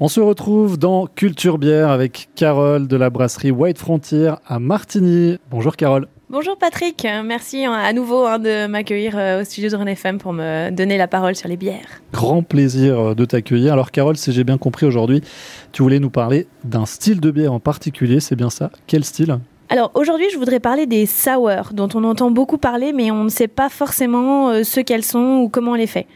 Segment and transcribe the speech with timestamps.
[0.00, 5.38] On se retrouve dans Culture Bière avec Carole de la brasserie White Frontier à Martigny.
[5.52, 6.08] Bonjour Carole.
[6.28, 10.32] Bonjour Patrick, merci à nouveau hein, de m'accueillir euh, au studio de René FM pour
[10.32, 12.02] me donner la parole sur les bières.
[12.12, 13.72] Grand plaisir euh, de t'accueillir.
[13.72, 15.20] Alors Carole, si j'ai bien compris aujourd'hui,
[15.70, 18.70] tu voulais nous parler d'un style de bière en particulier, c'est bien ça?
[18.88, 19.38] Quel style?
[19.70, 23.28] Alors aujourd'hui, je voudrais parler des sour, dont on entend beaucoup parler, mais on ne
[23.30, 26.06] sait pas forcément euh, ce qu'elles sont ou comment on les fait.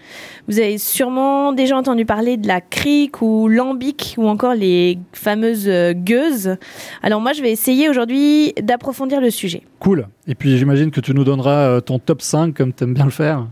[0.49, 5.69] Vous avez sûrement déjà entendu parler de la crique ou lambic ou encore les fameuses
[5.69, 6.57] euh, gueuses.
[7.03, 9.63] Alors moi, je vais essayer aujourd'hui d'approfondir le sujet.
[9.79, 10.09] Cool.
[10.27, 13.07] Et puis j'imagine que tu nous donneras euh, ton top 5 comme tu aimes bien
[13.07, 13.47] le faire.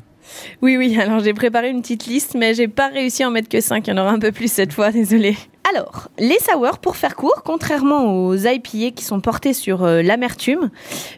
[0.60, 3.48] Oui, oui, alors j'ai préparé une petite liste, mais j'ai pas réussi à en mettre
[3.48, 3.86] que 5.
[3.86, 5.36] Il y en aura un peu plus cette fois, désolé.
[5.68, 10.70] Alors, les sours, pour faire court, contrairement aux IPA qui sont portés sur euh, l'amertume,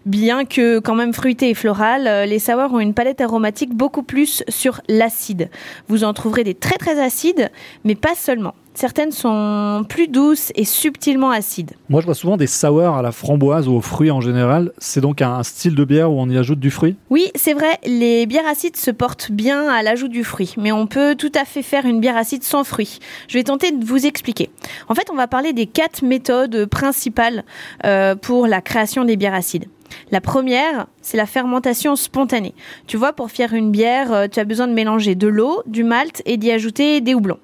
[0.06, 4.02] bien que quand même fruité et floral, euh, les sours ont une palette aromatique beaucoup
[4.02, 5.50] plus sur l'acide.
[5.88, 7.50] Vous en trouverez des très très acides,
[7.84, 8.54] mais pas seulement.
[8.74, 11.72] Certaines sont plus douces et subtilement acides.
[11.88, 14.72] Moi, je vois souvent des sours à la framboise ou aux fruits en général.
[14.78, 16.94] C'est donc un style de bière où on y ajoute du fruit?
[17.10, 17.78] Oui, c'est vrai.
[17.84, 21.44] Les bières acides se portent bien à l'ajout du fruit, mais on peut tout à
[21.44, 23.00] fait faire une bière acide sans fruit.
[23.26, 24.50] Je vais tenter de vous expliquer.
[24.88, 27.44] En fait, on va parler des quatre méthodes principales
[27.84, 29.66] euh, pour la création des bières acides.
[30.10, 32.54] La première, c'est la fermentation spontanée.
[32.86, 35.82] Tu vois, pour faire une bière, euh, tu as besoin de mélanger de l'eau, du
[35.82, 37.38] malt et d'y ajouter des houblons.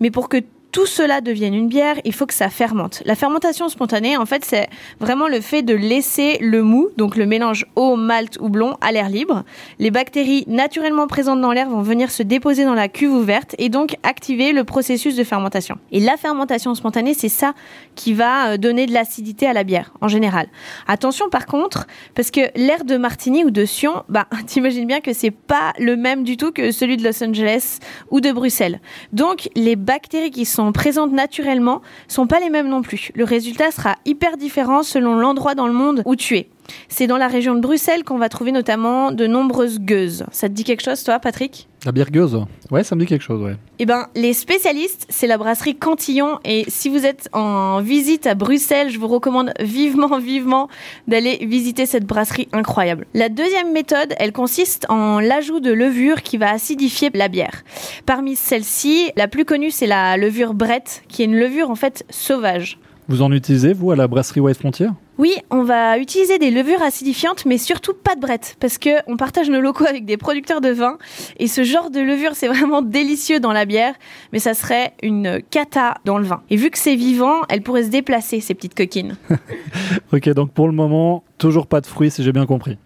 [0.00, 0.38] Mais pour que
[0.72, 3.02] tout cela devienne une bière, il faut que ça fermente.
[3.06, 4.68] La fermentation spontanée, en fait, c'est
[5.00, 8.92] vraiment le fait de laisser le mou, donc le mélange eau, malt ou blond, à
[8.92, 9.44] l'air libre.
[9.78, 13.70] Les bactéries naturellement présentes dans l'air vont venir se déposer dans la cuve ouverte et
[13.70, 15.78] donc activer le processus de fermentation.
[15.90, 17.54] Et la fermentation spontanée, c'est ça
[17.94, 20.48] qui va euh, donner de l'acidité à la bière, en général.
[20.86, 25.12] Attention par contre, parce que l'air de Martini ou de Sion, bah, t'imagines bien que
[25.14, 27.78] c'est pas le même du tout que celui de Los Angeles
[28.10, 28.80] ou de Bruxelles.
[29.12, 33.12] Donc, les bactéries qui sont sont présentes naturellement sont pas les mêmes non plus.
[33.14, 36.48] Le résultat sera hyper différent selon l'endroit dans le monde où tu es.
[36.88, 40.24] C'est dans la région de Bruxelles qu'on va trouver notamment de nombreuses gueuses.
[40.32, 41.68] Ça te dit quelque chose, toi, Patrick?
[41.84, 42.36] La bière gueuse
[42.70, 43.56] Ouais, ça me dit quelque chose, ouais.
[43.78, 46.40] Eh ben, les spécialistes, c'est la brasserie Cantillon.
[46.44, 50.68] Et si vous êtes en visite à Bruxelles, je vous recommande vivement, vivement
[51.06, 53.06] d'aller visiter cette brasserie incroyable.
[53.14, 57.62] La deuxième méthode, elle consiste en l'ajout de levure qui va acidifier la bière.
[58.06, 62.04] Parmi celles-ci, la plus connue, c'est la levure Brett, qui est une levure en fait
[62.10, 62.78] sauvage.
[63.08, 64.88] Vous en utilisez, vous, à la brasserie White Frontier?
[65.18, 69.16] Oui, on va utiliser des levures acidifiantes, mais surtout pas de brette, parce que on
[69.16, 70.96] partage nos locaux avec des producteurs de vin,
[71.38, 73.94] et ce genre de levure, c'est vraiment délicieux dans la bière,
[74.32, 76.42] mais ça serait une cata dans le vin.
[76.50, 79.16] Et vu que c'est vivant, elle pourrait se déplacer, ces petites coquines.
[80.12, 82.78] ok, donc pour le moment, toujours pas de fruits, si j'ai bien compris.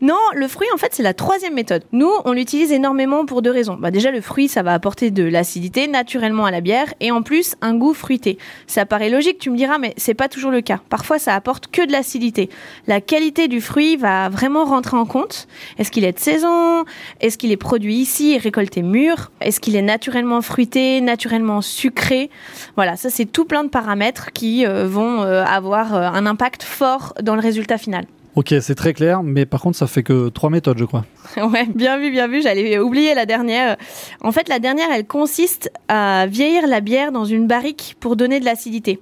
[0.00, 1.84] Non, le fruit, en fait, c'est la troisième méthode.
[1.92, 3.76] Nous, on l'utilise énormément pour deux raisons.
[3.78, 7.22] Bah, déjà, le fruit, ça va apporter de l'acidité naturellement à la bière et en
[7.22, 8.38] plus, un goût fruité.
[8.66, 10.80] Ça paraît logique, tu me diras, mais c'est pas toujours le cas.
[10.88, 12.48] Parfois, ça apporte que de l'acidité.
[12.86, 15.48] La qualité du fruit va vraiment rentrer en compte.
[15.78, 16.84] Est-ce qu'il est de saison?
[17.20, 19.30] Est-ce qu'il est produit ici et récolté mûr?
[19.40, 22.30] Est-ce qu'il est naturellement fruité, naturellement sucré?
[22.76, 26.62] Voilà, ça, c'est tout plein de paramètres qui euh, vont euh, avoir euh, un impact
[26.62, 28.06] fort dans le résultat final.
[28.36, 31.04] Ok, c'est très clair, mais par contre, ça fait que trois méthodes, je crois.
[31.36, 32.42] ouais, bien vu, bien vu.
[32.42, 33.76] J'allais oublier la dernière.
[34.20, 38.38] En fait, la dernière, elle consiste à vieillir la bière dans une barrique pour donner
[38.38, 39.00] de l'acidité.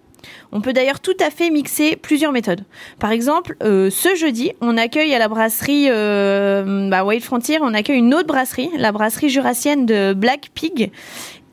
[0.51, 2.63] On peut d'ailleurs tout à fait mixer plusieurs méthodes.
[2.99, 7.75] Par exemple, euh, ce jeudi, on accueille à la brasserie euh, bah, Wild Frontier, on
[7.75, 10.91] accueille une autre brasserie, la brasserie jurassienne de Black Pig.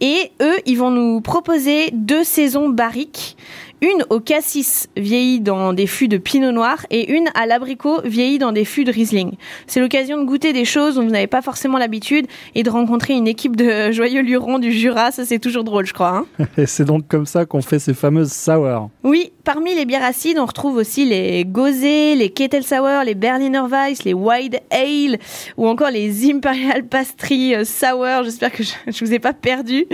[0.02, 3.38] Et eux, ils vont nous proposer deux saisons barriques
[3.86, 8.40] une au cassis vieillie dans des fûts de pinot noir et une à l'abricot vieillie
[8.40, 9.34] dans des fûts de Riesling.
[9.68, 12.26] C'est l'occasion de goûter des choses dont vous n'avez pas forcément l'habitude
[12.56, 15.12] et de rencontrer une équipe de joyeux lurons du Jura.
[15.12, 16.26] Ça, c'est toujours drôle, je crois.
[16.40, 16.46] Hein.
[16.58, 18.90] et c'est donc comme ça qu'on fait ces fameuses sour.
[19.04, 23.62] Oui, parmi les bières acides, on retrouve aussi les Gosé, les Kettle Sour, les Berliner
[23.70, 25.20] Weiss, les Wide Ale
[25.58, 28.24] ou encore les Imperial Pastry euh, Sour.
[28.24, 29.86] J'espère que je, ne vous ai pas perdu.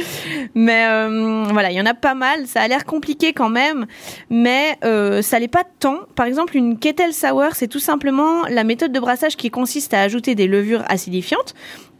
[0.55, 2.47] Mais euh, voilà, il y en a pas mal.
[2.47, 3.80] Ça a l'air compliqué quand même
[4.29, 5.99] mais euh, ça l'est pas tant.
[6.15, 10.01] Par exemple, une kettle sour, c'est tout simplement la méthode de brassage qui consiste à
[10.01, 11.53] ajouter des levures acidifiantes.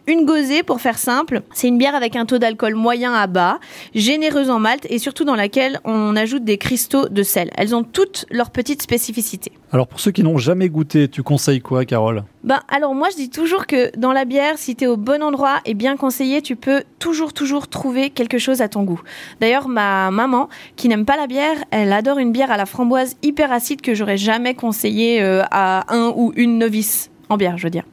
[0.07, 3.59] Une gosée, pour faire simple, c'est une bière avec un taux d'alcool moyen à bas,
[3.93, 7.51] généreuse en malt et surtout dans laquelle on ajoute des cristaux de sel.
[7.55, 9.51] Elles ont toutes leurs petites spécificités.
[9.71, 12.23] Alors pour ceux qui n'ont jamais goûté, tu conseilles quoi, Carole?
[12.43, 15.21] Ben alors moi je dis toujours que dans la bière, si tu es au bon
[15.21, 19.01] endroit et bien conseillé, tu peux toujours toujours trouver quelque chose à ton goût.
[19.39, 23.17] D'ailleurs ma maman, qui n'aime pas la bière, elle adore une bière à la framboise
[23.21, 27.63] hyper acide que j'aurais jamais conseillé euh, à un ou une novice en bière, je
[27.63, 27.85] veux dire.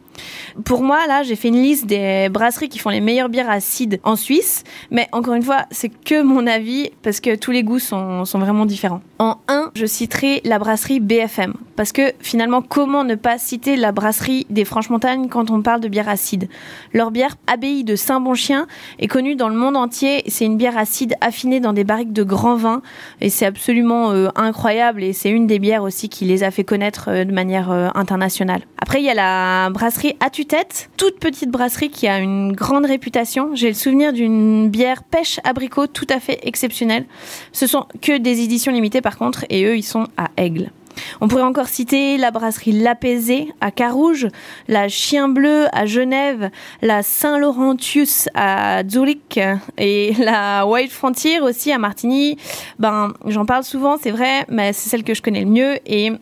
[0.64, 4.00] Pour moi, là, j'ai fait une liste des brasseries qui font les meilleures bières acides
[4.02, 4.64] en Suisse.
[4.90, 8.38] Mais encore une fois, c'est que mon avis parce que tous les goûts sont, sont
[8.38, 9.02] vraiment différents.
[9.18, 11.54] En 1, je citerai la brasserie BFM.
[11.78, 15.86] Parce que finalement, comment ne pas citer la brasserie des Franches-Montagnes quand on parle de
[15.86, 16.48] bière acide?
[16.92, 18.66] Leur bière Abbaye de Saint-Bon-Chien
[18.98, 20.24] est connue dans le monde entier.
[20.26, 22.82] C'est une bière acide affinée dans des barriques de grand vin.
[23.20, 25.04] Et c'est absolument euh, incroyable.
[25.04, 27.90] Et c'est une des bières aussi qui les a fait connaître euh, de manière euh,
[27.94, 28.62] internationale.
[28.82, 32.86] Après, il y a la brasserie à tue-tête, toute petite brasserie qui a une grande
[32.86, 33.54] réputation.
[33.54, 37.06] J'ai le souvenir d'une bière pêche abricot tout à fait exceptionnelle.
[37.52, 40.72] Ce sont que des éditions limitées par contre, et eux, ils sont à Aigle.
[41.20, 44.28] On pourrait encore citer la brasserie L'Apaisé à Carouge,
[44.68, 46.50] la Chien Bleu à Genève,
[46.82, 49.40] la Saint-Laurentius à Zurich
[49.76, 52.36] et la White Frontier aussi à Martigny.
[52.78, 55.78] Ben, j'en parle souvent, c'est vrai, mais c'est celle que je connais le mieux.
[55.86, 56.12] Et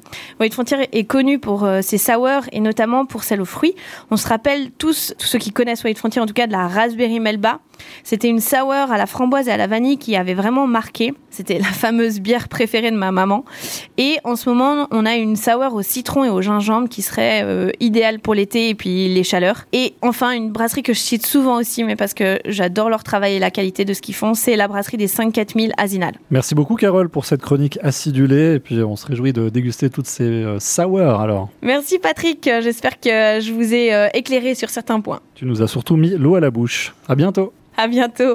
[0.40, 3.74] White Frontier est connue pour euh, ses sours et notamment pour celle aux fruits.
[4.10, 6.68] On se rappelle tous, tous ceux qui connaissent White Frontier en tout cas, de la
[6.68, 7.60] Raspberry Melba.
[8.04, 11.14] C'était une sour à la framboise et à la vanille qui avait vraiment marqué.
[11.30, 13.44] C'était la fameuse bière préférée de ma maman.
[13.98, 17.42] Et en ce moment, on a une sour au citron et au gingembre qui serait
[17.44, 19.64] euh, idéale pour l'été et puis les chaleurs.
[19.72, 23.34] Et enfin, une brasserie que je cite souvent aussi, mais parce que j'adore leur travail
[23.34, 26.14] et la qualité de ce qu'ils font, c'est la brasserie des 5-4000 Asinal.
[26.30, 28.54] Merci beaucoup, Carole, pour cette chronique acidulée.
[28.54, 31.50] Et puis, on se réjouit de déguster toutes ces euh, sours alors.
[31.62, 32.48] Merci, Patrick.
[32.62, 35.20] J'espère que je vous ai euh, éclairé sur certains points.
[35.34, 36.94] Tu nous as surtout mis l'eau à la bouche.
[37.08, 37.52] À bientôt.
[37.76, 38.34] À bientôt.